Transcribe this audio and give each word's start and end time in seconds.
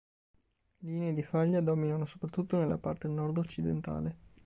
Linee 0.79 1.13
di 1.13 1.21
faglia 1.21 1.61
dominano 1.61 2.05
soprattutto 2.05 2.57
nella 2.57 2.79
parte 2.79 3.07
nord-occidentale. 3.07 4.17